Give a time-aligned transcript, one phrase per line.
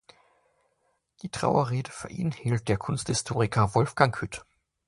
[1.21, 4.43] Die Trauerrede für ihn hielt der Kunsthistoriker Wolfgang Hütt.